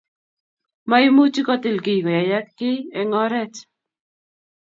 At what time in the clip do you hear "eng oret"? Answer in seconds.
2.99-3.53